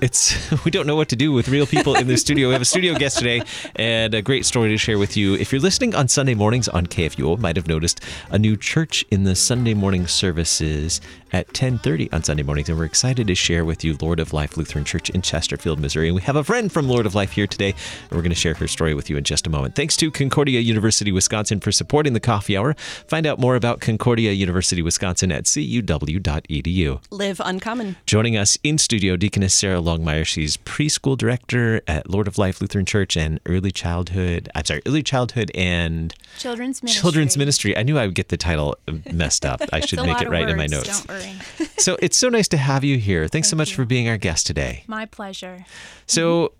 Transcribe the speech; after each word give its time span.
It's 0.00 0.36
we 0.64 0.70
don't 0.70 0.86
know 0.86 0.96
what 0.96 1.08
to 1.08 1.16
do 1.16 1.32
with 1.32 1.48
real 1.48 1.66
people 1.66 1.94
in 1.96 2.06
the 2.06 2.16
studio. 2.18 2.48
We 2.48 2.52
have 2.52 2.62
a 2.62 2.66
studio 2.66 2.94
guest 2.94 3.18
today, 3.18 3.42
and 3.76 4.12
a 4.12 4.20
great 4.20 4.44
story 4.44 4.68
to 4.68 4.76
share 4.76 4.98
with 4.98 5.16
you. 5.16 5.34
If 5.34 5.52
you're 5.52 5.60
listening 5.60 5.94
on 5.94 6.08
Sunday 6.08 6.34
mornings 6.34 6.68
on 6.68 6.86
KFUO, 6.86 7.38
might 7.38 7.56
have 7.56 7.66
noticed 7.66 8.00
a 8.30 8.38
new 8.38 8.56
church 8.56 9.06
in 9.10 9.24
the 9.24 9.34
Sunday 9.34 9.72
morning 9.72 10.06
services 10.06 11.00
at 11.32 11.52
10:30 11.54 12.12
on 12.12 12.22
Sunday 12.22 12.42
mornings, 12.42 12.68
and 12.68 12.78
we're 12.78 12.84
excited 12.84 13.26
to 13.26 13.34
share 13.34 13.64
with 13.64 13.84
you 13.84 13.96
Lord 14.00 14.20
of 14.20 14.32
Life 14.34 14.56
Lutheran 14.56 14.84
Church 14.84 15.08
in 15.10 15.22
Chesterfield, 15.22 15.80
Missouri. 15.80 16.08
And 16.08 16.16
we 16.16 16.22
have 16.22 16.36
a 16.36 16.44
friend 16.44 16.70
from 16.70 16.88
Lord 16.88 17.06
of 17.06 17.14
Life 17.14 17.32
here 17.32 17.46
today, 17.46 17.70
and 17.70 18.12
we're 18.12 18.22
going 18.22 18.30
to 18.30 18.34
share 18.34 18.54
her 18.54 18.68
story 18.68 18.92
with 18.92 19.08
you 19.08 19.16
in 19.16 19.24
just 19.24 19.46
a 19.46 19.50
moment. 19.50 19.74
Thanks 19.74 19.96
to 19.96 20.10
Concordia 20.10 20.60
University 20.60 21.10
Wisconsin 21.10 21.58
for 21.58 21.72
supporting 21.72 22.12
the 22.12 22.20
Coffee 22.20 22.56
Hour. 22.56 22.74
Find 23.08 23.26
out 23.26 23.38
more 23.38 23.56
about 23.56 23.80
Concordia 23.80 24.32
University 24.32 24.82
Wisconsin 24.82 25.32
at 25.32 25.44
cuw.edu. 25.44 27.00
Live 27.10 27.40
uncommon. 27.44 27.96
Joining 28.04 28.36
us 28.36 28.58
in 28.62 28.76
studio, 28.76 29.16
Deaconess 29.16 29.54
Sarah 29.54 29.80
Longmire. 29.86 30.26
She's 30.26 30.56
preschool 30.58 31.16
director 31.16 31.80
at 31.86 32.10
Lord 32.10 32.28
of 32.28 32.36
Life 32.36 32.60
Lutheran 32.60 32.84
Church 32.84 33.16
and 33.16 33.40
early 33.46 33.70
childhood. 33.70 34.48
I'm 34.54 34.64
sorry, 34.64 34.82
early 34.86 35.02
childhood 35.02 35.50
and 35.54 36.12
Children's 36.38 36.82
ministry. 36.82 37.00
children's 37.00 37.36
ministry. 37.36 37.76
I 37.76 37.82
knew 37.82 37.96
I 37.96 38.06
would 38.06 38.14
get 38.14 38.28
the 38.28 38.36
title 38.36 38.76
messed 39.12 39.46
up. 39.46 39.62
I 39.72 39.80
should 39.80 40.02
make 40.02 40.20
it 40.20 40.28
right 40.28 40.48
in 40.48 40.56
my 40.56 40.66
notes. 40.66 41.04
Don't 41.04 41.08
worry. 41.08 41.34
So 41.78 41.96
it's 42.02 42.16
so 42.16 42.28
nice 42.28 42.48
to 42.48 42.56
have 42.56 42.84
you 42.84 42.98
here. 42.98 43.28
Thanks 43.28 43.48
so 43.48 43.56
much 43.56 43.70
you. 43.70 43.76
for 43.76 43.84
being 43.84 44.08
our 44.08 44.18
guest 44.18 44.46
today. 44.46 44.84
My 44.86 45.06
pleasure. 45.06 45.64
So 46.06 46.52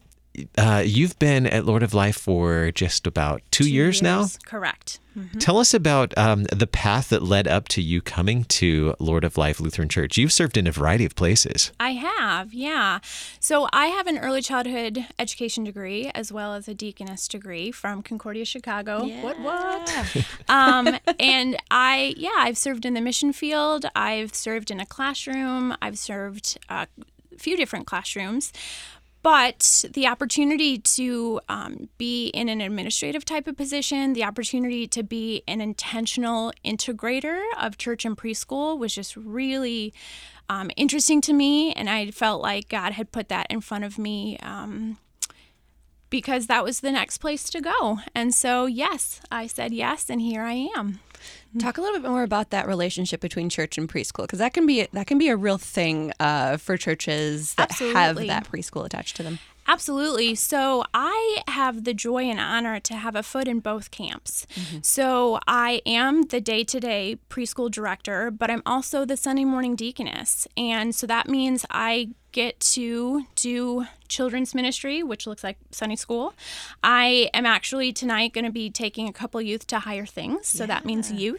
uh, 0.58 0.82
you've 0.84 1.18
been 1.18 1.46
at 1.46 1.64
Lord 1.64 1.82
of 1.82 1.94
Life 1.94 2.16
for 2.16 2.70
just 2.72 3.06
about 3.06 3.42
two, 3.50 3.70
years, 3.70 4.02
now. 4.02 4.26
Correct. 4.44 5.00
Tell 5.38 5.56
us 5.58 5.72
about 5.72 6.16
um, 6.18 6.44
the 6.44 6.66
path 6.66 7.08
that 7.08 7.22
led 7.22 7.48
up 7.48 7.68
to 7.68 7.80
you 7.80 8.02
coming 8.02 8.44
to 8.44 8.94
Lord 8.98 9.24
of 9.24 9.38
Life 9.38 9.60
Lutheran 9.60 9.88
Church. 9.88 10.18
You've 10.18 10.32
served 10.32 10.58
in 10.58 10.66
a 10.66 10.72
variety 10.72 11.06
of 11.06 11.14
places. 11.14 11.72
I 11.80 11.92
have, 11.92 12.52
yeah. 12.52 12.98
So 13.40 13.66
I 13.72 13.86
have 13.86 14.06
an 14.06 14.18
early 14.18 14.42
childhood 14.42 15.06
education 15.18 15.64
degree 15.64 16.10
as 16.14 16.32
well 16.32 16.52
as 16.52 16.68
a 16.68 16.74
deaconess 16.74 17.28
degree 17.28 17.70
from 17.70 18.02
Concordia, 18.02 18.44
Chicago. 18.44 19.06
What 19.22 19.40
what? 19.40 20.26
um, 20.50 20.98
and 21.18 21.56
I, 21.70 22.14
yeah, 22.18 22.36
I've 22.36 22.58
served 22.58 22.84
in 22.84 22.92
the 22.92 23.00
mission 23.00 23.32
field. 23.32 23.86
I've 23.94 24.34
served 24.34 24.70
in 24.70 24.80
a 24.80 24.86
classroom. 24.86 25.74
I've 25.80 25.98
served 25.98 26.58
uh, 26.68 26.84
a 27.34 27.38
few 27.38 27.56
different 27.56 27.86
classrooms. 27.86 28.52
But 29.26 29.86
the 29.90 30.06
opportunity 30.06 30.78
to 30.78 31.40
um, 31.48 31.88
be 31.98 32.28
in 32.28 32.48
an 32.48 32.60
administrative 32.60 33.24
type 33.24 33.48
of 33.48 33.56
position, 33.56 34.12
the 34.12 34.22
opportunity 34.22 34.86
to 34.86 35.02
be 35.02 35.42
an 35.48 35.60
intentional 35.60 36.52
integrator 36.64 37.42
of 37.60 37.76
church 37.76 38.04
and 38.04 38.16
preschool 38.16 38.78
was 38.78 38.94
just 38.94 39.16
really 39.16 39.92
um, 40.48 40.70
interesting 40.76 41.20
to 41.22 41.32
me. 41.32 41.72
And 41.72 41.90
I 41.90 42.12
felt 42.12 42.40
like 42.40 42.68
God 42.68 42.92
had 42.92 43.10
put 43.10 43.28
that 43.28 43.48
in 43.50 43.60
front 43.60 43.82
of 43.82 43.98
me 43.98 44.38
um, 44.44 44.96
because 46.08 46.46
that 46.46 46.62
was 46.62 46.78
the 46.78 46.92
next 46.92 47.18
place 47.18 47.50
to 47.50 47.60
go. 47.60 47.98
And 48.14 48.32
so, 48.32 48.66
yes, 48.66 49.20
I 49.28 49.48
said 49.48 49.72
yes, 49.74 50.08
and 50.08 50.20
here 50.20 50.42
I 50.42 50.68
am. 50.76 51.00
Talk 51.58 51.78
a 51.78 51.80
little 51.80 52.00
bit 52.00 52.10
more 52.10 52.22
about 52.22 52.50
that 52.50 52.66
relationship 52.66 53.20
between 53.20 53.48
church 53.48 53.78
and 53.78 53.88
preschool, 53.88 54.22
because 54.22 54.38
that 54.38 54.52
can 54.52 54.66
be 54.66 54.86
that 54.92 55.06
can 55.06 55.18
be 55.18 55.28
a 55.28 55.36
real 55.36 55.58
thing 55.58 56.12
uh, 56.20 56.56
for 56.58 56.76
churches 56.76 57.54
that 57.54 57.70
Absolutely. 57.70 58.26
have 58.28 58.44
that 58.44 58.50
preschool 58.50 58.84
attached 58.84 59.16
to 59.16 59.22
them. 59.22 59.38
Absolutely. 59.68 60.36
So 60.36 60.84
I 60.94 61.42
have 61.48 61.82
the 61.82 61.92
joy 61.92 62.24
and 62.24 62.38
honor 62.38 62.78
to 62.78 62.94
have 62.94 63.16
a 63.16 63.22
foot 63.22 63.48
in 63.48 63.58
both 63.58 63.90
camps. 63.90 64.46
So 64.80 65.40
I 65.48 65.82
am 65.84 66.22
the 66.22 66.40
day 66.40 66.62
to 66.62 66.78
day 66.78 67.18
preschool 67.28 67.68
director, 67.68 68.30
but 68.30 68.48
I'm 68.48 68.62
also 68.64 69.04
the 69.04 69.16
Sunday 69.16 69.44
morning 69.44 69.74
deaconess. 69.74 70.46
And 70.56 70.94
so 70.94 71.06
that 71.08 71.28
means 71.28 71.66
I 71.68 72.10
get 72.30 72.60
to 72.60 73.24
do 73.34 73.86
children's 74.08 74.54
ministry, 74.54 75.02
which 75.02 75.26
looks 75.26 75.42
like 75.42 75.56
Sunday 75.72 75.96
school. 75.96 76.34
I 76.84 77.30
am 77.32 77.46
actually 77.46 77.92
tonight 77.92 78.34
going 78.34 78.44
to 78.44 78.52
be 78.52 78.70
taking 78.70 79.08
a 79.08 79.12
couple 79.12 79.40
youth 79.40 79.66
to 79.68 79.80
higher 79.80 80.06
things. 80.06 80.46
So 80.46 80.66
that 80.66 80.84
means 80.84 81.10
youth. 81.10 81.35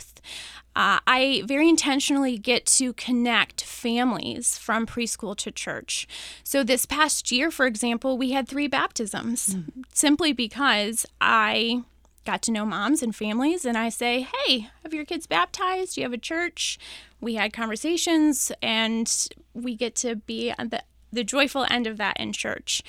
Uh, 0.76 1.00
I 1.08 1.44
very 1.46 1.68
intentionally 1.68 2.38
get 2.38 2.66
to 2.78 2.94
connect 2.94 3.64
families 3.64 4.58
from 4.58 4.86
preschool 4.86 5.36
to 5.38 5.52
church. 5.52 6.08
So, 6.44 6.64
this 6.64 6.86
past 6.86 7.32
year, 7.32 7.50
for 7.50 7.66
example, 7.66 8.18
we 8.18 8.32
had 8.32 8.48
three 8.48 8.68
baptisms 8.68 9.56
simply 9.94 10.34
because 10.34 11.06
I 11.20 11.84
got 12.28 12.42
to 12.44 12.52
know 12.52 12.66
moms 12.66 13.02
and 13.02 13.16
families 13.16 13.64
and 13.64 13.78
I 13.78 13.90
say, 13.90 14.28
hey, 14.46 14.70
have 14.84 14.94
your 14.94 15.06
kids 15.06 15.26
baptized? 15.28 15.96
Do 15.96 16.02
you 16.02 16.06
have 16.06 16.14
a 16.14 16.18
church? 16.18 16.78
We 17.22 17.36
had 17.36 17.54
conversations 17.54 18.52
and 18.62 19.10
we 19.54 19.76
get 19.76 19.96
to 19.98 20.18
be 20.18 20.54
on 20.60 20.70
the 20.70 20.84
the 21.18 21.24
joyful 21.24 21.66
end 21.70 21.88
of 21.88 21.98
that 21.98 22.16
in 22.18 22.32
church. 22.32 22.84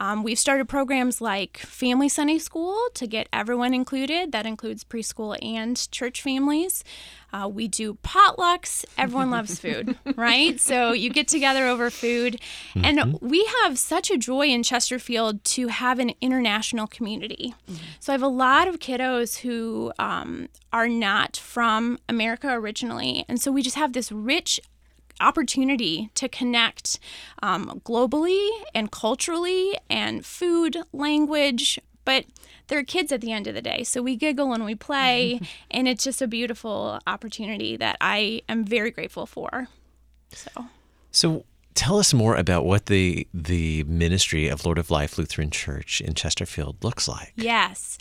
Um, 0.00 0.24
we've 0.24 0.38
started 0.38 0.68
programs 0.68 1.20
like 1.20 1.58
Family 1.58 2.08
Sunday 2.08 2.38
School 2.38 2.76
to 2.94 3.06
get 3.06 3.28
everyone 3.32 3.74
included. 3.74 4.32
That 4.32 4.46
includes 4.46 4.82
preschool 4.82 5.38
and 5.44 5.90
church 5.92 6.22
families. 6.22 6.82
Uh, 7.32 7.48
we 7.48 7.68
do 7.68 7.94
potlucks. 7.94 8.84
Everyone 8.96 9.30
loves 9.30 9.58
food, 9.64 9.96
right? 10.16 10.60
So 10.60 10.92
you 10.92 11.10
get 11.10 11.28
together 11.28 11.66
over 11.66 11.90
food. 11.90 12.40
And 12.74 13.20
we 13.20 13.44
have 13.62 13.78
such 13.78 14.10
a 14.10 14.16
joy 14.16 14.46
in 14.46 14.62
Chesterfield 14.62 15.44
to 15.44 15.68
have 15.68 15.98
an 15.98 16.12
international 16.20 16.86
community. 16.86 17.54
So 18.00 18.12
I 18.12 18.14
have 18.14 18.22
a 18.22 18.28
lot 18.28 18.66
of 18.66 18.78
kiddos 18.78 19.38
who 19.38 19.92
um, 19.98 20.48
are 20.72 20.88
not 20.88 21.36
from 21.36 21.98
America 22.08 22.48
originally. 22.50 23.24
And 23.28 23.40
so 23.40 23.52
we 23.52 23.62
just 23.62 23.76
have 23.76 23.92
this 23.92 24.10
rich 24.10 24.60
opportunity 25.20 26.10
to 26.14 26.28
connect 26.28 26.98
um, 27.42 27.80
globally 27.84 28.48
and 28.74 28.90
culturally 28.90 29.78
and 29.88 30.24
food, 30.24 30.78
language, 30.92 31.78
but 32.04 32.24
they're 32.68 32.84
kids 32.84 33.12
at 33.12 33.20
the 33.20 33.32
end 33.32 33.46
of 33.46 33.54
the 33.54 33.62
day. 33.62 33.84
So 33.84 34.02
we 34.02 34.16
giggle 34.16 34.52
and 34.52 34.64
we 34.64 34.74
play, 34.74 35.40
and 35.70 35.88
it's 35.88 36.04
just 36.04 36.22
a 36.22 36.26
beautiful 36.26 36.98
opportunity 37.06 37.76
that 37.76 37.96
I 38.00 38.42
am 38.48 38.64
very 38.64 38.90
grateful 38.90 39.26
for. 39.26 39.68
So. 40.32 40.66
So 41.10 41.44
tell 41.74 41.98
us 41.98 42.14
more 42.14 42.36
about 42.36 42.64
what 42.64 42.86
the 42.86 43.26
the 43.32 43.84
ministry 43.84 44.48
of 44.48 44.64
Lord 44.64 44.78
of 44.78 44.90
Life 44.90 45.18
Lutheran 45.18 45.50
Church 45.50 46.00
in 46.00 46.14
Chesterfield 46.14 46.82
looks 46.82 47.06
like. 47.06 47.32
Yes. 47.36 47.98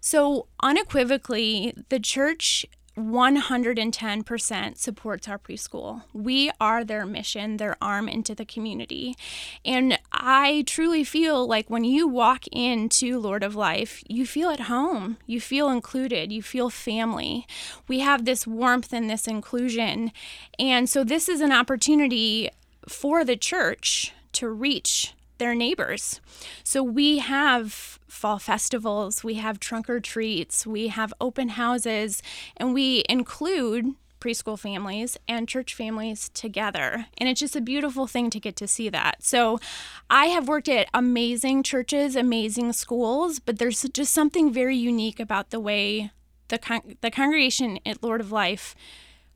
So 0.00 0.46
unequivocally, 0.60 1.74
the 1.88 1.98
church 1.98 2.66
110% 2.96 4.78
supports 4.78 5.28
our 5.28 5.38
preschool. 5.38 6.02
We 6.12 6.50
are 6.60 6.84
their 6.84 7.04
mission, 7.06 7.56
their 7.56 7.76
arm 7.82 8.08
into 8.08 8.34
the 8.34 8.44
community. 8.44 9.16
And 9.64 9.98
I 10.12 10.64
truly 10.66 11.02
feel 11.02 11.46
like 11.46 11.68
when 11.68 11.84
you 11.84 12.06
walk 12.06 12.46
into 12.52 13.18
Lord 13.18 13.42
of 13.42 13.56
Life, 13.56 14.02
you 14.08 14.26
feel 14.26 14.50
at 14.50 14.60
home, 14.60 15.16
you 15.26 15.40
feel 15.40 15.68
included, 15.68 16.30
you 16.30 16.42
feel 16.42 16.70
family. 16.70 17.46
We 17.88 18.00
have 18.00 18.24
this 18.24 18.46
warmth 18.46 18.92
and 18.92 19.10
this 19.10 19.26
inclusion. 19.26 20.12
And 20.58 20.88
so 20.88 21.02
this 21.02 21.28
is 21.28 21.40
an 21.40 21.52
opportunity 21.52 22.50
for 22.88 23.24
the 23.24 23.36
church 23.36 24.12
to 24.32 24.48
reach 24.48 25.13
their 25.38 25.54
neighbors. 25.54 26.20
So 26.62 26.82
we 26.82 27.18
have 27.18 27.98
fall 28.08 28.38
festivals, 28.38 29.24
we 29.24 29.34
have 29.34 29.60
trunk 29.60 29.90
or 29.90 30.00
treats, 30.00 30.66
we 30.66 30.88
have 30.88 31.12
open 31.20 31.50
houses, 31.50 32.22
and 32.56 32.72
we 32.74 33.04
include 33.08 33.94
preschool 34.24 34.58
families 34.58 35.18
and 35.28 35.46
church 35.46 35.74
families 35.74 36.30
together. 36.30 37.06
And 37.18 37.28
it's 37.28 37.40
just 37.40 37.56
a 37.56 37.60
beautiful 37.60 38.06
thing 38.06 38.30
to 38.30 38.40
get 38.40 38.56
to 38.56 38.66
see 38.66 38.88
that. 38.88 39.22
So 39.22 39.60
I 40.08 40.26
have 40.26 40.48
worked 40.48 40.68
at 40.68 40.88
amazing 40.94 41.62
churches, 41.62 42.16
amazing 42.16 42.72
schools, 42.72 43.38
but 43.38 43.58
there's 43.58 43.82
just 43.92 44.14
something 44.14 44.50
very 44.50 44.76
unique 44.76 45.20
about 45.20 45.50
the 45.50 45.60
way 45.60 46.10
the 46.48 46.58
con- 46.58 46.96
the 47.00 47.10
congregation 47.10 47.78
at 47.84 48.02
Lord 48.02 48.20
of 48.20 48.32
Life 48.32 48.74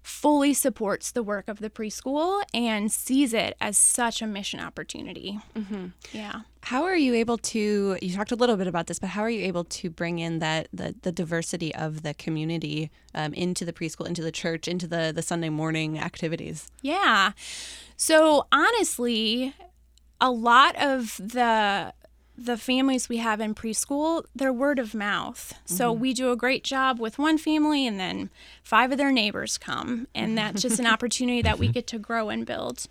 fully 0.02 0.54
supports 0.54 1.10
the 1.12 1.22
work 1.22 1.48
of 1.48 1.58
the 1.58 1.68
preschool 1.68 2.42
and 2.54 2.90
sees 2.90 3.34
it 3.34 3.56
as 3.60 3.76
such 3.76 4.22
a 4.22 4.26
mission 4.26 4.60
opportunity. 4.60 5.38
Yeah. 6.12 6.42
How 6.62 6.84
are 6.84 6.96
you 6.96 7.14
able 7.14 7.38
to? 7.38 7.96
You 8.00 8.14
talked 8.14 8.32
a 8.32 8.36
little 8.36 8.56
bit 8.56 8.66
about 8.66 8.88
this, 8.88 8.98
but 8.98 9.10
how 9.10 9.22
are 9.22 9.30
you 9.30 9.44
able 9.44 9.64
to 9.64 9.90
bring 9.90 10.18
in 10.18 10.38
that 10.40 10.68
the, 10.72 10.94
the 11.02 11.12
diversity 11.12 11.74
of 11.74 12.02
the 12.02 12.14
community 12.14 12.90
um, 13.14 13.32
into 13.34 13.64
the 13.64 13.72
preschool, 13.72 14.06
into 14.06 14.22
the 14.22 14.32
church, 14.32 14.68
into 14.68 14.86
the 14.86 15.12
the 15.14 15.22
Sunday 15.22 15.48
morning 15.48 15.98
activities? 15.98 16.70
Yeah. 16.82 17.32
So 17.96 18.46
honestly, 18.52 19.54
a 20.20 20.30
lot 20.30 20.76
of 20.76 21.16
the 21.18 21.94
the 22.38 22.56
families 22.56 23.08
we 23.08 23.16
have 23.16 23.40
in 23.40 23.54
preschool, 23.54 24.24
they're 24.34 24.52
word 24.52 24.78
of 24.78 24.94
mouth. 24.94 25.54
So 25.64 25.92
mm-hmm. 25.92 26.00
we 26.00 26.14
do 26.14 26.30
a 26.30 26.36
great 26.36 26.62
job 26.62 27.00
with 27.00 27.18
one 27.18 27.36
family, 27.36 27.86
and 27.86 27.98
then 27.98 28.30
five 28.62 28.92
of 28.92 28.98
their 28.98 29.10
neighbors 29.10 29.58
come, 29.58 30.06
and 30.14 30.38
that's 30.38 30.62
just 30.62 30.78
an 30.78 30.86
opportunity 30.94 31.42
that 31.42 31.58
we 31.58 31.66
mm-hmm. 31.66 31.72
get 31.72 31.86
to 31.88 31.98
grow 31.98 32.28
and 32.28 32.46
build. 32.46 32.86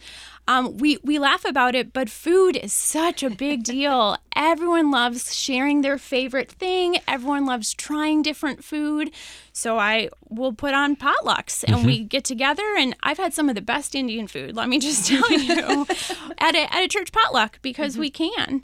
Um, 0.50 0.78
we 0.78 0.98
we 1.04 1.18
laugh 1.18 1.46
about 1.46 1.76
it, 1.76 1.94
but 1.94 2.10
food 2.10 2.58
is 2.58 2.74
such 2.74 3.24
a 3.24 3.30
big 3.30 3.64
deal. 3.64 4.18
Everyone 4.36 4.92
loves 4.92 5.36
sharing 5.36 5.82
their 5.82 5.98
favorite 5.98 6.52
thing. 6.52 6.98
Everyone 7.08 7.46
loves 7.46 7.74
trying 7.74 8.22
different 8.22 8.64
food. 8.64 9.12
So 9.52 9.80
I 9.80 10.10
will 10.30 10.54
put 10.54 10.74
on 10.74 10.96
potlucks, 10.96 11.64
and 11.64 11.86
we 11.86 12.00
mm-hmm. 12.00 12.08
get 12.08 12.24
together. 12.24 12.76
And 12.78 12.96
I've 13.02 13.18
had 13.18 13.34
some 13.34 13.50
of 13.50 13.56
the 13.56 13.62
best 13.62 13.96
Indian 13.96 14.28
food. 14.28 14.56
Let 14.56 14.70
me 14.70 14.78
just 14.80 15.08
tell 15.08 15.32
you, 15.32 15.86
at 16.38 16.56
a 16.56 16.76
at 16.76 16.84
a 16.84 16.88
church 16.88 17.12
potluck 17.12 17.60
because 17.62 17.98
we 17.98 18.10
can. 18.10 18.64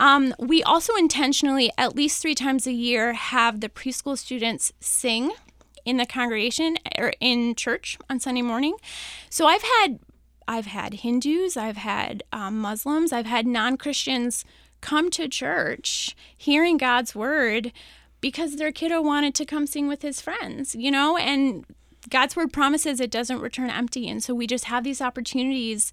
Um, 0.00 0.34
we 0.38 0.62
also 0.62 0.96
intentionally, 0.96 1.70
at 1.76 1.94
least 1.94 2.22
three 2.22 2.34
times 2.34 2.66
a 2.66 2.72
year, 2.72 3.12
have 3.12 3.60
the 3.60 3.68
preschool 3.68 4.16
students 4.16 4.72
sing 4.80 5.30
in 5.84 5.98
the 5.98 6.06
congregation 6.06 6.78
or 6.98 7.12
in 7.20 7.54
church 7.54 7.98
on 8.08 8.18
Sunday 8.18 8.40
morning. 8.40 8.76
So 9.28 9.46
I've 9.46 9.62
had 9.62 10.00
I've 10.48 10.66
had 10.66 10.94
Hindus, 10.94 11.56
I've 11.56 11.76
had 11.76 12.24
um, 12.32 12.58
Muslims, 12.58 13.12
I've 13.12 13.26
had 13.26 13.46
non 13.46 13.76
Christians 13.76 14.46
come 14.80 15.10
to 15.10 15.28
church 15.28 16.16
hearing 16.36 16.78
God's 16.78 17.14
word 17.14 17.70
because 18.22 18.56
their 18.56 18.72
kiddo 18.72 19.02
wanted 19.02 19.34
to 19.34 19.44
come 19.44 19.66
sing 19.66 19.86
with 19.86 20.00
his 20.00 20.20
friends, 20.22 20.74
you 20.74 20.90
know, 20.90 21.18
and 21.18 21.66
God's 22.08 22.34
word 22.36 22.54
promises 22.54 23.00
it 23.00 23.10
doesn't 23.10 23.40
return 23.40 23.68
empty. 23.68 24.08
And 24.08 24.24
so 24.24 24.34
we 24.34 24.46
just 24.46 24.64
have 24.64 24.82
these 24.82 25.02
opportunities 25.02 25.92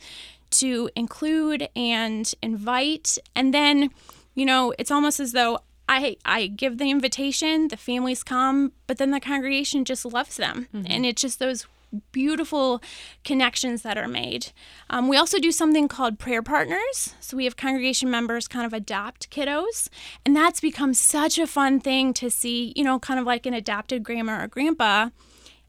to 0.52 0.90
include 0.96 1.70
and 1.76 2.34
invite. 2.42 3.18
And 3.36 3.54
then, 3.54 3.90
you 4.36 4.46
know, 4.46 4.74
it's 4.78 4.92
almost 4.92 5.20
as 5.20 5.32
though 5.32 5.60
I, 5.90 6.18
I 6.26 6.48
give 6.48 6.78
the 6.78 6.90
invitation, 6.90 7.70
the 7.70 7.78
families 7.78 8.24
come, 8.24 8.74
but 8.88 8.98
then 8.98 9.12
the 9.12 9.20
congregation 9.20 9.86
just 9.86 10.06
loves 10.06 10.38
them. 10.38 10.68
And 10.88 11.06
it's 11.06 11.22
just 11.22 11.40
those 11.40 11.66
beautiful 12.12 12.82
connections 13.24 13.82
that 13.84 13.98
are 13.98 14.08
made. 14.10 14.48
Um, 14.90 15.08
we 15.08 15.16
also 15.16 15.40
do 15.40 15.54
something 15.54 15.88
called 15.88 16.20
prayer 16.20 16.44
partners. 16.44 17.14
So 17.22 17.38
we 17.38 17.46
have 17.46 17.56
congregation 17.56 18.12
members 18.12 18.48
kind 18.48 18.66
of 18.66 18.74
adopt 18.74 19.30
kiddos, 19.30 19.88
and 20.26 20.36
that's 20.36 20.60
become 20.60 20.94
such 20.94 21.40
a 21.40 21.48
fun 21.48 21.80
thing 21.80 22.14
to 22.16 22.30
see, 22.30 22.74
you 22.76 22.84
know, 22.84 23.00
kind 23.00 23.20
of 23.20 23.26
like 23.26 23.46
an 23.46 23.54
adopted 23.54 24.04
grandma 24.04 24.44
or 24.44 24.48
grandpa 24.48 25.10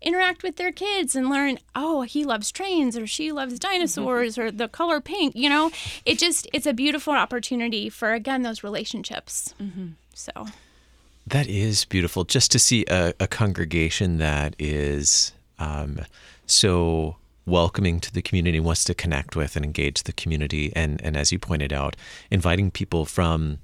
interact 0.01 0.43
with 0.43 0.57
their 0.57 0.73
kids 0.73 1.17
and 1.17 1.29
learn 1.29 1.59
oh 1.75 2.03
he 2.03 2.25
loves 2.25 2.51
trains 2.53 2.97
or 2.97 3.07
she 3.07 3.33
loves 3.33 3.59
dinosaurs 3.59 4.39
or 4.39 4.51
the 4.51 4.69
color 4.69 5.01
pink 5.01 5.35
you 5.35 5.49
know? 5.49 5.71
It 6.05 6.19
just 6.19 6.49
it's 6.53 6.67
a 6.67 6.73
beautiful 6.73 7.13
opportunity 7.13 7.89
for 7.89 8.13
again 8.13 8.43
those 8.43 8.63
relationships. 8.63 9.55
So. 10.15 10.47
That 11.27 11.47
is 11.47 11.85
beautiful. 11.85 12.25
Just 12.25 12.51
to 12.53 12.59
see 12.59 12.87
a, 12.89 13.13
a 13.21 13.27
congregation 13.27 14.17
that 14.19 14.57
is 14.59 15.33
um, 15.59 16.01
so 16.47 17.17
welcoming 17.45 18.01
to 18.01 18.13
the 18.13 18.23
community, 18.23 18.61
wants 18.61 18.85
to 18.85 18.95
connect 18.95 19.37
with 19.37 19.57
and 19.57 19.65
engage 19.65 20.05
the 20.05 20.13
community, 20.13 20.73
and 20.75 21.01
and 21.03 21.17
as 21.17 21.31
you 21.33 21.39
pointed 21.39 21.73
out, 21.73 21.97
inviting 22.31 22.71
people 22.71 23.05
from 23.05 23.41
the- 23.51 23.59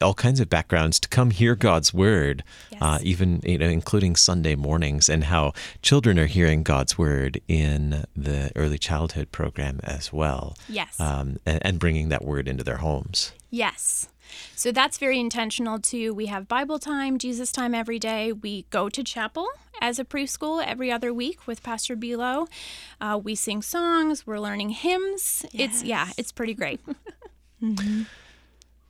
all 0.00 0.14
kinds 0.14 0.40
of 0.40 0.48
backgrounds 0.48 1.00
to 1.00 1.08
come 1.08 1.30
hear 1.30 1.54
God's 1.54 1.92
word, 1.94 2.44
uh, 2.80 2.98
even 3.02 3.40
you 3.44 3.58
know, 3.58 3.68
including 3.68 4.16
Sunday 4.16 4.54
mornings, 4.54 5.08
and 5.08 5.24
how 5.24 5.52
children 5.82 6.18
are 6.18 6.26
hearing 6.26 6.62
God's 6.62 6.98
word 6.98 7.40
in 7.48 8.04
the 8.16 8.52
early 8.56 8.78
childhood 8.78 9.32
program 9.32 9.80
as 9.82 10.12
well. 10.12 10.56
Yes. 10.68 10.98
um, 11.00 11.38
and, 11.46 11.58
and 11.64 11.78
bringing 11.78 12.08
that 12.10 12.24
word 12.24 12.48
into 12.48 12.64
their 12.64 12.78
homes. 12.78 13.32
Yes. 13.50 14.08
So 14.54 14.72
that's 14.72 14.98
very 14.98 15.18
intentional 15.18 15.78
too. 15.78 16.12
We 16.12 16.26
have 16.26 16.48
Bible 16.48 16.78
time, 16.78 17.18
Jesus 17.18 17.50
time 17.50 17.74
every 17.74 17.98
day. 17.98 18.32
We 18.32 18.66
go 18.70 18.88
to 18.90 19.02
chapel 19.02 19.46
as 19.80 19.98
a 19.98 20.04
preschool 20.04 20.62
every 20.64 20.92
other 20.92 21.14
week 21.14 21.46
with 21.46 21.62
Pastor 21.62 21.96
Bilo. 21.96 22.48
Uh, 23.00 23.18
we 23.22 23.34
sing 23.34 23.62
songs. 23.62 24.26
We're 24.26 24.40
learning 24.40 24.70
hymns. 24.70 25.46
It's 25.54 25.82
yeah, 25.82 26.10
it's 26.18 26.32
pretty 26.32 26.54
great. 26.54 26.80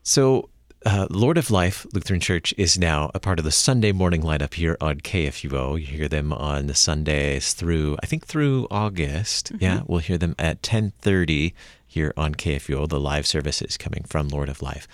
So, 0.08 0.48
uh, 0.86 1.06
Lord 1.10 1.36
of 1.36 1.50
Life 1.50 1.86
Lutheran 1.92 2.18
Church 2.18 2.54
is 2.56 2.78
now 2.78 3.10
a 3.12 3.20
part 3.20 3.38
of 3.38 3.44
the 3.44 3.52
Sunday 3.52 3.92
morning 3.92 4.22
lineup 4.22 4.54
here 4.54 4.74
on 4.80 5.02
KFUO. 5.02 5.78
You 5.78 5.86
hear 5.86 6.08
them 6.08 6.32
on 6.32 6.66
the 6.66 6.74
Sundays 6.74 7.52
through, 7.52 7.98
I 8.02 8.06
think, 8.06 8.24
through 8.24 8.68
August. 8.70 9.52
Yeah, 9.60 9.82
we'll 9.86 9.98
hear 9.98 10.16
them 10.16 10.34
at 10.38 10.62
10:30 10.62 11.52
here 11.86 12.14
on 12.16 12.34
KFUO. 12.34 12.88
The 12.88 12.98
live 12.98 13.26
service 13.26 13.60
is 13.60 13.76
coming 13.76 14.02
from 14.04 14.28
Lord 14.28 14.48
of 14.48 14.62
Life. 14.62 14.88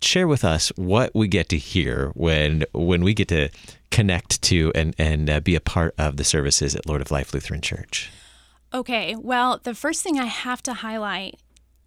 Share 0.00 0.26
with 0.26 0.44
us 0.46 0.72
what 0.76 1.14
we 1.14 1.28
get 1.28 1.50
to 1.50 1.58
hear 1.58 2.10
when 2.14 2.64
when 2.72 3.04
we 3.04 3.12
get 3.12 3.28
to 3.28 3.50
connect 3.90 4.40
to 4.44 4.72
and 4.74 4.94
and 4.96 5.28
uh, 5.28 5.40
be 5.40 5.54
a 5.54 5.60
part 5.60 5.94
of 5.98 6.16
the 6.16 6.24
services 6.24 6.74
at 6.74 6.88
Lord 6.88 7.02
of 7.02 7.10
Life 7.10 7.34
Lutheran 7.34 7.60
Church. 7.60 8.10
Okay, 8.72 9.14
well, 9.14 9.60
the 9.62 9.74
first 9.74 10.02
thing 10.02 10.18
I 10.18 10.24
have 10.24 10.62
to 10.62 10.72
highlight, 10.72 11.38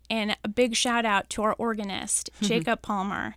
and 0.10 0.36
a 0.44 0.48
big 0.48 0.76
shout 0.76 1.06
out 1.06 1.30
to 1.32 1.44
our 1.44 1.54
organist, 1.54 2.30
Jacob 2.42 2.82
Palmer. 2.82 3.36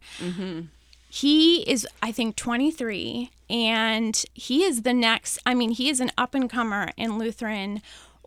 He 1.11 1.63
is, 1.63 1.87
I 2.03 2.13
think, 2.13 2.37
23, 2.37 3.31
and 3.49 4.23
he 4.35 4.65
is 4.65 4.83
the 4.83 4.93
next, 4.93 5.39
I 5.47 5.55
mean, 5.55 5.71
he 5.71 5.89
is 5.89 6.01
an 6.01 6.11
up 6.19 6.35
and 6.35 6.51
comer 6.51 6.91
in 6.99 7.19
Lutheran 7.19 7.81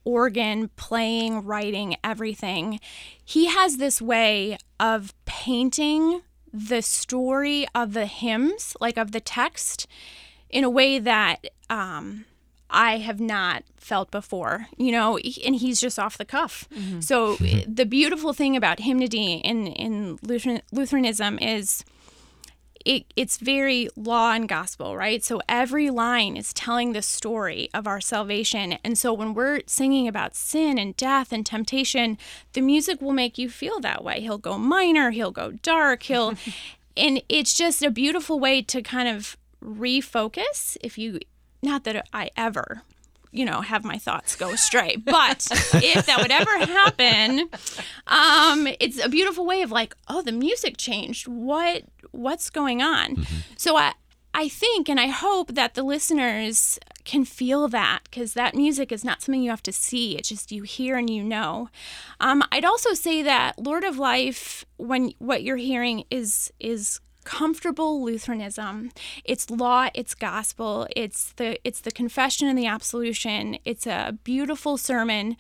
organ, 0.04 0.70
playing, 0.78 1.46
writing, 1.46 1.96
everything. 2.04 2.80
He 3.24 3.46
has 3.48 3.78
this 3.78 4.02
way 4.02 4.58
of 4.80 5.14
painting 5.26 6.22
the 6.52 6.82
story 6.82 7.68
of 7.76 7.94
the 7.94 8.08
hymns, 8.08 8.76
like 8.82 8.98
of 8.98 9.12
the 9.12 9.20
text, 9.22 9.88
in 10.50 10.64
a 10.64 10.70
way 10.70 11.00
that 11.00 11.46
um, 11.70 12.26
I 12.72 12.98
have 12.98 13.20
not 13.20 13.64
felt 13.78 14.12
before, 14.12 14.68
you 14.78 14.92
know, 14.92 15.18
and 15.18 15.56
he's 15.56 15.80
just 15.80 16.00
off 16.00 16.18
the 16.18 16.26
cuff. 16.26 16.68
Mm-hmm. 16.74 17.02
So 17.02 17.36
mm-hmm. 17.38 17.74
the 17.74 17.86
beautiful 17.86 18.34
thing 18.34 18.56
about 18.56 18.80
hymnody 18.80 19.34
in 19.36 19.68
in 19.68 20.18
Lutheran, 20.24 20.62
Lutheranism 20.72 21.38
is 21.40 21.84
it, 22.86 23.06
it's 23.16 23.38
very 23.38 23.90
law 23.96 24.32
and 24.34 24.48
gospel, 24.50 24.96
right? 24.98 25.24
So 25.24 25.42
every 25.48 25.90
line 25.90 26.36
is 26.36 26.54
telling 26.54 26.94
the 26.94 27.02
story 27.02 27.70
of 27.74 27.88
our 27.88 28.02
salvation. 28.02 28.74
And 28.84 28.98
so 28.98 29.14
when 29.14 29.34
we're 29.34 29.62
singing 29.68 30.08
about 30.08 30.36
sin 30.36 30.78
and 30.78 30.96
death 30.98 31.32
and 31.32 31.46
temptation, 31.46 32.18
the 32.54 32.62
music 32.62 33.02
will 33.02 33.14
make 33.14 33.38
you 33.38 33.50
feel 33.50 33.80
that 33.82 34.04
way. 34.04 34.22
He'll 34.22 34.38
go 34.38 34.58
minor, 34.58 35.12
he'll 35.12 35.32
go 35.32 35.52
dark, 35.52 36.04
he'll 36.04 36.34
and 36.98 37.22
it's 37.30 37.54
just 37.54 37.84
a 37.84 37.92
beautiful 37.92 38.40
way 38.40 38.62
to 38.64 38.82
kind 38.82 39.08
of 39.08 39.38
refocus 39.64 40.76
if 40.82 40.98
you 40.98 41.20
not 41.62 41.84
that 41.84 42.06
I 42.14 42.30
ever 42.38 42.84
you 43.32 43.46
know 43.46 43.62
have 43.62 43.86
my 43.86 43.98
thoughts 43.98 44.36
go 44.36 44.50
astray 44.52 44.98
but 44.98 45.48
if 45.76 46.06
that 46.06 46.20
would 46.22 46.32
ever 46.32 46.58
happen 46.66 47.50
um 48.08 48.68
it's 48.80 49.04
a 49.04 49.08
beautiful 49.08 49.46
way 49.46 49.62
of 49.62 49.72
like 49.72 49.96
oh 50.10 50.22
the 50.22 50.32
music 50.32 50.76
changed. 50.78 51.28
What 51.28 51.84
what's 52.12 52.50
going 52.50 52.82
on? 52.82 53.26
So 53.58 53.78
i 53.78 53.94
i 54.34 54.48
think 54.48 54.88
and 54.90 55.00
i 55.00 55.08
hope 55.08 55.56
that 55.56 55.74
the 55.74 55.84
listeners 55.84 56.80
can 57.04 57.26
feel 57.26 57.68
that 57.68 58.00
because 58.06 58.34
that 58.34 58.56
music 58.56 58.92
is 58.92 59.04
not 59.04 59.22
something 59.22 59.42
you 59.42 59.50
have 59.50 59.64
to 59.64 59.72
see. 59.74 60.18
It's 60.18 60.30
just 60.30 60.52
you 60.52 60.64
hear 60.64 60.98
and 60.98 61.10
you 61.10 61.24
know. 61.24 61.70
Um, 62.20 62.44
i'd 62.52 62.66
also 62.66 62.94
say 62.94 63.22
that 63.24 63.58
lord 63.58 63.84
of 63.84 63.98
life 63.98 64.66
when 64.78 65.14
what 65.20 65.44
you're 65.44 65.58
hearing 65.58 66.04
is 66.10 66.52
is 66.60 67.00
comfortable 67.24 68.04
lutheranism. 68.04 68.92
It's 69.24 69.50
law 69.50 69.90
it's 69.94 70.16
gospel 70.16 70.88
it's 70.96 71.34
the 71.34 71.60
it's 71.64 71.82
the 71.82 71.92
confession 71.92 72.48
and 72.48 72.58
the 72.58 72.68
absolution. 72.68 73.58
It's 73.66 73.86
a 73.88 74.18
beautiful 74.24 74.78
sermon. 74.78 75.38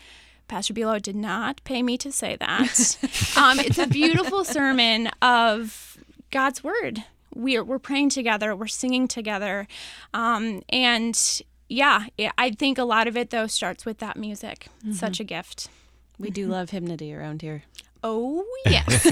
Pastor 0.47 0.73
Bilo 0.73 1.01
did 1.01 1.15
not 1.15 1.63
pay 1.63 1.81
me 1.81 1.97
to 1.97 2.11
say 2.11 2.35
that. 2.37 2.97
Um, 3.37 3.59
it's 3.59 3.77
a 3.77 3.87
beautiful 3.87 4.43
sermon 4.43 5.09
of 5.21 5.97
god's 6.31 6.63
word. 6.63 7.03
We're, 7.33 7.63
we're 7.63 7.79
praying 7.79 8.09
together 8.09 8.55
we're 8.55 8.67
singing 8.67 9.07
together. 9.07 9.67
Um, 10.13 10.61
and 10.69 11.41
yeah 11.69 12.07
i 12.37 12.51
think 12.51 12.77
a 12.77 12.83
lot 12.83 13.07
of 13.07 13.15
it 13.15 13.29
though 13.29 13.47
starts 13.47 13.85
with 13.85 13.99
that 13.99 14.17
music. 14.17 14.67
Such 14.91 15.19
a 15.19 15.23
gift. 15.23 15.69
We 16.19 16.29
do 16.29 16.47
love 16.47 16.69
hymnody 16.69 17.13
around 17.13 17.41
here. 17.41 17.63
Oh, 18.03 18.45
yes. 18.65 19.05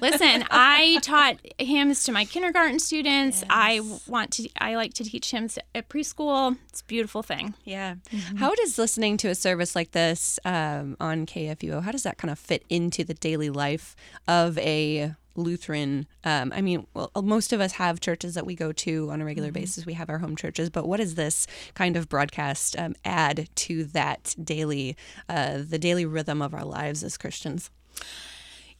Listen, 0.00 0.44
I 0.50 0.98
taught 1.02 1.38
hymns 1.58 2.04
to 2.04 2.12
my 2.12 2.24
kindergarten 2.24 2.78
students. 2.78 3.44
I 3.48 3.80
want 4.06 4.32
to 4.32 4.48
I 4.58 4.74
like 4.74 4.94
to 4.94 5.04
teach 5.04 5.30
hymns 5.30 5.58
at 5.74 5.88
preschool. 5.88 6.56
It's 6.68 6.80
a 6.80 6.84
beautiful 6.84 7.22
thing. 7.22 7.54
Yeah. 7.64 7.96
How 8.36 8.54
does 8.54 8.78
listening 8.78 9.16
to 9.18 9.28
a 9.28 9.34
service 9.34 9.76
like 9.76 9.92
this 9.92 10.38
um, 10.44 10.96
on 11.00 11.26
KFUO, 11.26 11.82
how 11.82 11.92
does 11.92 12.02
that 12.02 12.18
kind 12.18 12.30
of 12.30 12.38
fit 12.38 12.64
into 12.68 13.04
the 13.04 13.14
daily 13.14 13.50
life 13.50 13.94
of 14.26 14.58
a 14.58 15.14
Lutheran? 15.36 16.06
Um, 16.24 16.52
I 16.54 16.60
mean, 16.60 16.86
well, 16.94 17.10
most 17.22 17.52
of 17.52 17.60
us 17.60 17.72
have 17.72 18.00
churches 18.00 18.34
that 18.34 18.46
we 18.46 18.54
go 18.54 18.72
to 18.72 19.10
on 19.10 19.20
a 19.20 19.24
regular 19.24 19.52
basis. 19.52 19.86
We 19.86 19.94
have 19.94 20.10
our 20.10 20.18
home 20.18 20.36
churches, 20.36 20.70
but 20.70 20.86
what 20.86 20.98
does 20.98 21.14
this 21.14 21.46
kind 21.74 21.96
of 21.96 22.08
broadcast 22.08 22.78
um, 22.78 22.94
add 23.04 23.48
to 23.56 23.84
that 23.84 24.34
daily, 24.42 24.96
uh, 25.28 25.58
the 25.68 25.78
daily 25.78 26.04
rhythm 26.04 26.42
of 26.42 26.54
our 26.54 26.64
lives 26.64 27.04
as 27.04 27.16
Christians? 27.16 27.70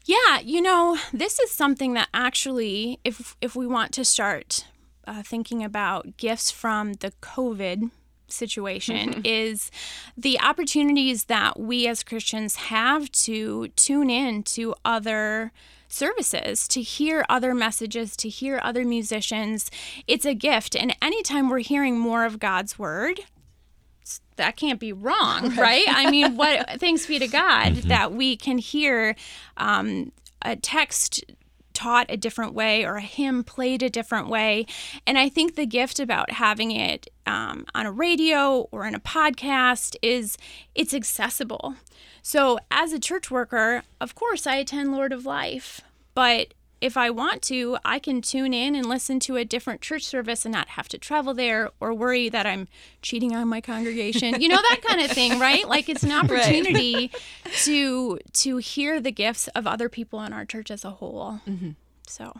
Yeah, 0.07 0.40
you 0.43 0.62
know, 0.62 0.99
this 1.12 1.38
is 1.38 1.50
something 1.50 1.93
that 1.95 2.09
actually, 2.12 2.99
if 3.05 3.37
if 3.40 3.55
we 3.55 3.67
want 3.67 3.93
to 3.93 4.05
start 4.05 4.67
uh, 5.07 5.23
thinking 5.23 5.62
about 5.62 6.17
gifts 6.17 6.50
from 6.50 6.95
the 6.95 7.12
COVID 7.21 7.90
situation, 8.29 9.23
is 9.25 9.71
the 10.17 10.40
opportunities 10.40 11.25
that 11.25 11.61
we 11.61 11.87
as 11.87 12.02
Christians 12.02 12.57
have 12.57 13.11
to 13.12 13.69
tune 13.76 14.11
in 14.11 14.43
to 14.45 14.75
other 14.85 15.52
services, 15.88 16.67
to 16.69 16.81
hear 16.81 17.25
other 17.29 17.55
messages, 17.55 18.17
to 18.17 18.29
hear 18.29 18.61
other 18.62 18.85
musicians. 18.85 19.71
It's 20.07 20.25
a 20.25 20.35
gift, 20.35 20.75
and 20.75 20.97
anytime 21.02 21.50
we're 21.50 21.59
hearing 21.59 21.99
more 21.99 22.25
of 22.25 22.38
God's 22.38 22.79
word, 22.79 23.21
that 24.37 24.57
can't 24.57 24.81
be 24.81 24.93
wrong, 24.93 25.55
right? 25.57 25.85
I 25.88 26.11
mean, 26.11 26.37
what? 26.37 26.81
Thanks 26.81 27.07
be 27.07 27.19
to 27.19 27.29
God 27.29 27.75
that 27.76 28.12
we 28.12 28.37
can 28.37 28.59
hear 28.59 29.14
um, 29.57 30.12
a 30.43 30.57
text 30.57 31.25
taught 31.81 32.07
a 32.11 32.17
different 32.17 32.52
way 32.52 32.85
or 32.85 32.97
a 32.97 33.00
hymn 33.00 33.43
played 33.43 33.83
a 33.83 33.88
different 33.88 34.29
way. 34.29 34.67
And 35.07 35.17
I 35.17 35.29
think 35.29 35.55
the 35.55 35.64
gift 35.64 35.99
about 35.99 36.31
having 36.33 36.71
it 36.73 37.09
um, 37.26 37.64
on 37.75 37.87
a 37.87 37.93
radio 37.93 38.69
or 38.71 38.87
in 38.87 38.95
a 38.95 39.00
podcast 39.00 39.97
is 40.02 40.37
it's 40.75 40.93
accessible. 40.93 41.76
So 42.23 42.59
as 42.71 42.93
a 42.93 42.99
church 42.99 43.31
worker, 43.31 43.83
of 44.00 44.14
course, 44.14 44.47
I 44.47 44.57
attend 44.57 44.93
Lord 44.93 45.12
of 45.12 45.25
Life, 45.25 45.81
but 46.14 46.52
if 46.80 46.96
I 46.96 47.10
want 47.10 47.42
to, 47.42 47.76
I 47.84 47.99
can 47.99 48.22
tune 48.22 48.54
in 48.54 48.75
and 48.75 48.87
listen 48.87 49.20
to 49.20 49.37
a 49.37 49.44
different 49.44 49.80
church 49.80 50.04
service 50.04 50.44
and 50.44 50.52
not 50.52 50.70
have 50.70 50.88
to 50.88 50.99
travel 50.99 51.34
there 51.34 51.70
or 51.78 51.92
worry 51.92 52.28
that 52.28 52.46
I'm 52.46 52.68
cheating 53.02 53.34
on 53.34 53.49
my 53.49 53.60
congregation. 53.60 54.40
You 54.40 54.49
know 54.49 54.56
that 54.56 54.80
kind 54.87 55.00
of 55.00 55.10
thing, 55.10 55.38
right? 55.38 55.68
Like 55.68 55.88
it's 55.88 56.02
an 56.02 56.12
opportunity 56.12 57.10
to 57.64 58.18
to 58.32 58.56
hear 58.58 59.00
the 59.00 59.12
gifts 59.12 59.49
of 59.49 59.66
other 59.66 59.88
people 59.88 60.22
in 60.22 60.32
our 60.32 60.44
church 60.44 60.70
as 60.70 60.84
a 60.84 60.90
whole. 60.90 61.40
Mm-hmm. 61.46 61.70
So 62.06 62.38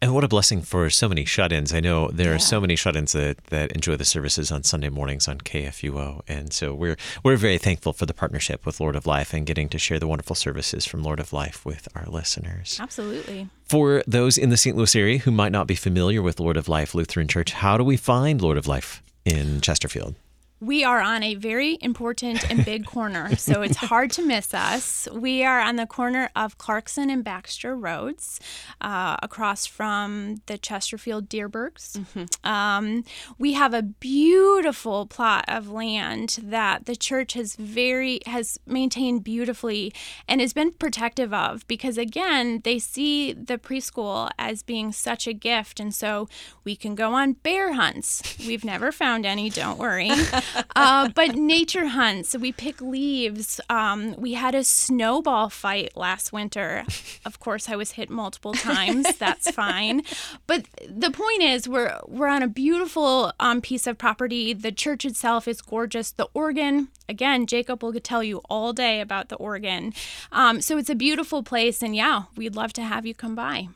And 0.00 0.14
what 0.14 0.24
a 0.24 0.28
blessing 0.28 0.60
for 0.60 0.90
so 0.90 1.08
many 1.08 1.24
shut-ins. 1.24 1.72
I 1.72 1.80
know 1.80 2.08
there 2.08 2.34
are 2.34 2.38
so 2.38 2.60
many 2.60 2.76
shut-ins 2.76 3.12
that, 3.12 3.44
that 3.44 3.72
enjoy 3.72 3.96
the 3.96 4.04
services 4.04 4.52
on 4.52 4.62
Sunday 4.62 4.90
mornings 4.90 5.26
on 5.26 5.38
KFUO, 5.38 6.20
and 6.28 6.52
so 6.52 6.74
we're 6.74 6.96
we're 7.22 7.36
very 7.36 7.58
thankful 7.58 7.94
for 7.94 8.04
the 8.04 8.12
partnership 8.12 8.66
with 8.66 8.80
Lord 8.80 8.96
of 8.96 9.06
Life 9.06 9.32
and 9.32 9.46
getting 9.46 9.68
to 9.70 9.78
share 9.78 9.98
the 9.98 10.06
wonderful 10.06 10.36
services 10.36 10.84
from 10.84 11.02
Lord 11.02 11.20
of 11.20 11.32
Life 11.32 11.64
with 11.64 11.88
our 11.94 12.06
listeners. 12.06 12.78
absolutely. 12.80 13.48
For 13.64 14.02
those 14.06 14.36
in 14.36 14.50
the 14.50 14.58
St. 14.58 14.76
Louis 14.76 14.94
area 14.94 15.18
who 15.18 15.30
might 15.30 15.52
not 15.52 15.66
be 15.66 15.74
familiar 15.74 16.20
with 16.20 16.38
Lord 16.38 16.58
of 16.58 16.68
Life 16.68 16.94
Lutheran 16.94 17.28
Church, 17.28 17.52
how 17.52 17.78
do 17.78 17.84
we 17.84 17.96
find 17.96 18.42
Lord 18.42 18.58
of 18.58 18.66
Life 18.66 19.02
in 19.24 19.62
Chesterfield? 19.62 20.14
We 20.60 20.82
are 20.84 21.00
on 21.00 21.22
a 21.22 21.34
very 21.34 21.76
important 21.80 22.48
and 22.48 22.64
big 22.64 22.86
corner, 22.94 23.36
so 23.36 23.62
it's 23.62 23.76
hard 23.76 24.10
to 24.12 24.22
miss 24.22 24.54
us. 24.54 25.06
We 25.12 25.44
are 25.44 25.60
on 25.60 25.76
the 25.76 25.86
corner 25.86 26.30
of 26.34 26.58
Clarkson 26.58 27.10
and 27.10 27.22
Baxter 27.24 27.76
Roads, 27.76 28.40
uh, 28.80 29.16
across 29.22 29.66
from 29.66 30.42
the 30.46 30.56
Chesterfield 30.56 31.28
Dierbergs. 31.28 31.98
Um, 32.44 33.04
we 33.38 33.54
have 33.54 33.74
a 33.74 33.82
beautiful 33.82 35.06
plot 35.06 35.44
of 35.48 35.68
land 35.68 36.38
that 36.42 36.86
the 36.86 36.96
church 36.96 37.34
has 37.34 37.56
very 37.56 38.20
has 38.26 38.58
maintained 38.66 39.24
beautifully 39.24 39.92
and 40.28 40.40
has 40.40 40.52
been 40.52 40.72
protective 40.72 41.34
of 41.34 41.66
because 41.66 41.98
again 41.98 42.60
they 42.64 42.78
see 42.78 43.32
the 43.32 43.58
preschool 43.58 44.30
as 44.38 44.62
being 44.62 44.92
such 44.92 45.26
a 45.26 45.32
gift, 45.32 45.80
and 45.80 45.94
so 45.94 46.28
we 46.62 46.76
can 46.76 46.94
go 46.94 47.12
on 47.12 47.32
bear 47.32 47.72
hunts. 47.74 48.36
We've 48.46 48.64
never 48.64 48.92
found 48.92 49.26
any, 49.26 49.50
don't 49.50 49.78
worry. 49.78 50.10
uh, 50.76 51.08
but 51.14 51.34
nature 51.34 51.86
hunts, 51.86 52.36
we 52.36 52.52
pick 52.52 52.80
leaves. 52.80 53.60
Um, 53.68 54.14
we 54.16 54.34
had 54.34 54.54
a 54.54 54.64
snowball 54.64 55.50
fight 55.50 55.96
last 55.96 56.32
winter. 56.32 56.84
Of 57.24 57.40
course, 57.40 57.68
I 57.68 57.76
was 57.76 57.92
hit 57.92 58.10
multiple 58.10 58.52
times. 58.54 59.16
That's 59.16 59.50
fine. 59.64 60.02
But 60.46 60.66
the 60.88 61.10
point 61.10 61.42
is, 61.42 61.68
we're 61.68 61.98
we're 62.06 62.28
on 62.28 62.42
a 62.42 62.48
beautiful 62.48 63.32
um, 63.40 63.60
piece 63.60 63.86
of 63.86 63.98
property. 63.98 64.52
The 64.52 64.72
church 64.72 65.04
itself 65.04 65.48
is 65.48 65.60
gorgeous. 65.60 66.10
The 66.10 66.28
organ, 66.34 66.88
again, 67.08 67.46
Jacob 67.46 67.82
will 67.82 67.92
tell 67.94 68.22
you 68.22 68.40
all 68.50 68.72
day 68.72 69.00
about 69.00 69.28
the 69.28 69.36
organ. 69.36 69.92
Um, 70.32 70.60
so 70.60 70.78
it's 70.78 70.90
a 70.90 70.94
beautiful 70.94 71.42
place, 71.42 71.82
and 71.82 71.94
yeah, 71.94 72.24
we'd 72.36 72.56
love 72.56 72.72
to 72.74 72.82
have 72.82 73.06
you 73.06 73.14
come 73.14 73.34
by. 73.34 73.68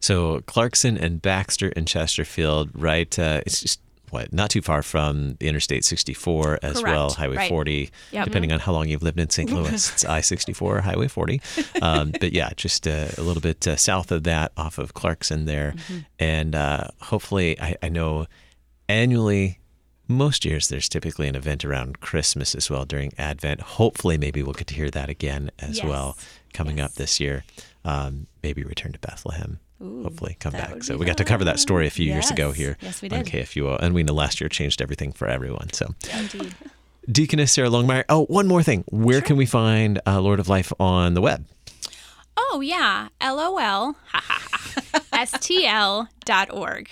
So 0.00 0.40
Clarkson 0.46 0.98
and 0.98 1.22
Baxter 1.22 1.72
and 1.76 1.86
Chesterfield, 1.86 2.70
right? 2.74 3.16
Uh, 3.18 3.42
it's 3.46 3.60
just 3.60 3.80
what 4.12 4.32
not 4.32 4.50
too 4.50 4.62
far 4.62 4.82
from 4.82 5.36
the 5.40 5.48
Interstate 5.48 5.84
64 5.84 6.58
as 6.62 6.74
Correct. 6.80 6.84
well, 6.86 7.10
Highway 7.10 7.36
Right. 7.36 7.48
40. 7.48 7.90
Yep. 8.12 8.24
Depending 8.26 8.52
on 8.52 8.60
how 8.60 8.72
long 8.72 8.88
you've 8.88 9.02
lived 9.02 9.18
in 9.18 9.30
St. 9.30 9.50
Louis, 9.50 9.72
it's 9.92 10.04
I-64 10.16 10.62
or 10.62 10.80
Highway 10.82 11.08
40. 11.08 11.40
Um, 11.80 12.12
but 12.20 12.32
yeah, 12.32 12.50
just 12.56 12.86
uh, 12.86 13.08
a 13.18 13.22
little 13.22 13.40
bit 13.40 13.66
uh, 13.66 13.76
south 13.76 14.12
of 14.12 14.24
that, 14.24 14.52
off 14.56 14.78
of 14.78 14.94
Clarkson 14.94 15.46
there, 15.46 15.74
and 16.18 16.54
uh, 16.54 16.88
hopefully, 17.00 17.60
I, 17.60 17.76
I 17.82 17.88
know 17.88 18.26
annually. 18.88 19.58
Most 20.08 20.44
years, 20.44 20.68
there's 20.68 20.88
typically 20.90 21.26
an 21.28 21.36
event 21.36 21.64
around 21.64 22.00
Christmas 22.00 22.54
as 22.54 22.68
well 22.68 22.84
during 22.84 23.12
Advent. 23.16 23.60
Hopefully, 23.62 24.18
maybe 24.18 24.42
we'll 24.42 24.52
get 24.52 24.66
to 24.66 24.74
hear 24.74 24.90
that 24.90 25.08
again 25.08 25.50
as 25.58 25.78
Yes. 25.78 25.86
well 25.86 26.18
coming 26.52 26.80
up 26.80 26.94
this 26.94 27.18
year. 27.20 27.44
Um, 27.84 28.26
maybe 28.42 28.62
return 28.62 28.92
to 28.92 28.98
Bethlehem. 28.98 29.60
Hopefully 30.02 30.36
come 30.40 30.52
back. 30.52 30.82
So 30.84 30.96
we 30.96 31.06
got 31.06 31.16
to 31.18 31.24
cover 31.24 31.44
that 31.44 31.58
story 31.58 31.86
a 31.86 31.90
few 31.90 32.06
years 32.06 32.30
ago 32.30 32.52
here 32.52 32.76
Yes, 32.80 33.02
we 33.02 33.08
did. 33.08 33.18
on. 33.20 33.24
KFUO, 33.24 33.78
and 33.80 33.94
we 33.94 34.02
know 34.02 34.12
last 34.14 34.40
year 34.40 34.48
changed 34.48 34.80
everything 34.80 35.12
for 35.12 35.26
everyone. 35.28 35.72
So, 35.72 35.94
Indeed. 36.16 36.54
Deaconess 37.10 37.52
Sarah 37.52 37.68
Longmire. 37.68 38.04
Oh, 38.08 38.26
one 38.26 38.46
more 38.46 38.62
thing. 38.62 38.84
Where 38.88 39.20
can 39.20 39.36
we 39.36 39.44
find 39.46 40.00
uh, 40.06 40.20
Lord 40.20 40.38
of 40.38 40.48
Life 40.48 40.72
on 40.78 41.14
the 41.14 41.20
web? 41.20 41.44
Oh, 42.36 42.60
yeah. 42.60 43.08
LOL, 43.20 43.96
STL 45.12 46.08
dot 46.24 46.50
org. 46.52 46.88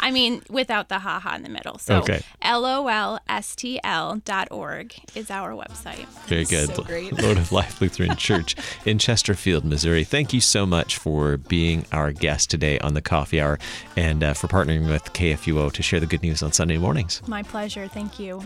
I 0.00 0.10
mean, 0.10 0.42
without 0.50 0.88
the 0.88 0.98
haha 1.00 1.34
in 1.36 1.42
the 1.42 1.48
middle. 1.48 1.78
So 1.78 1.96
Okay. 1.98 2.20
LOLSTL 2.42 4.24
dot 4.24 4.48
org 4.50 4.94
is 5.14 5.30
our 5.30 5.52
website. 5.52 6.06
Very 6.26 6.44
good. 6.44 6.74
so 6.74 6.82
great. 6.82 7.12
Lord 7.22 7.38
of 7.38 7.52
Life 7.52 7.80
Lutheran 7.80 8.16
Church 8.16 8.54
in 8.84 8.98
Chesterfield, 8.98 9.64
Missouri. 9.64 10.04
Thank 10.04 10.32
you 10.32 10.40
so 10.40 10.66
much 10.66 10.96
for 10.96 11.36
being 11.36 11.86
our 11.92 12.12
guest 12.12 12.50
today 12.50 12.78
on 12.80 12.94
the 12.94 13.02
Coffee 13.02 13.40
Hour 13.40 13.58
and 13.96 14.22
uh, 14.22 14.34
for 14.34 14.48
partnering 14.48 14.88
with 14.90 15.12
KFUO 15.12 15.72
to 15.72 15.82
share 15.82 16.00
the 16.00 16.06
good 16.06 16.22
news 16.22 16.42
on 16.42 16.52
Sunday 16.52 16.78
mornings. 16.78 17.22
My 17.26 17.42
pleasure. 17.42 17.88
Thank 17.88 18.18
you. 18.18 18.42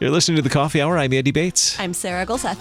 You're 0.00 0.10
listening 0.10 0.36
to 0.36 0.42
the 0.42 0.50
Coffee 0.50 0.80
Hour. 0.80 0.98
I'm 0.98 1.12
Andy 1.12 1.30
Bates. 1.30 1.78
I'm 1.78 1.94
Sarah 1.94 2.26
Gulseth. 2.26 2.58